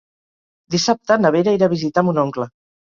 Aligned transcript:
Dissabte 0.77 1.19
na 1.21 1.33
Vera 1.37 1.55
irà 1.61 1.71
a 1.71 1.77
visitar 1.77 2.09
mon 2.11 2.27
oncle. 2.27 2.55